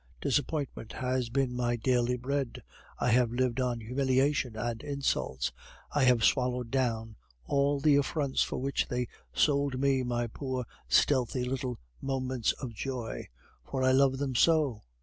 [0.19, 2.63] Disappointment has been my daily bread;
[2.97, 5.51] I have lived on humiliation and insults.
[5.91, 11.43] I have swallowed down all the affronts for which they sold me my poor stealthy
[11.45, 13.27] little moments of joy;
[13.63, 14.81] for I love them so!